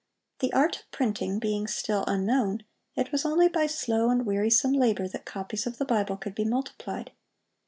[0.39, 2.63] The art of printing being still unknown,
[2.95, 6.43] it was only by slow and wearisome labor that copies of the Bible could be
[6.43, 7.11] multiplied.